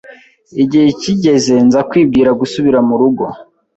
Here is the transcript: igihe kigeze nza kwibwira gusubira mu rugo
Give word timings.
igihe 0.63 0.87
kigeze 1.01 1.55
nza 1.67 1.79
kwibwira 1.89 2.29
gusubira 2.39 2.79
mu 2.87 2.95
rugo 3.01 3.25